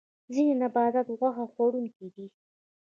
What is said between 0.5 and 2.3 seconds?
نباتات غوښه خوړونکي دي